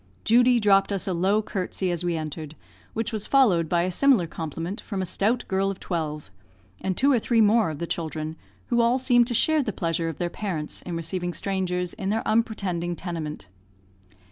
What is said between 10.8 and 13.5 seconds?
in receiving strangers in their unpretending tenement.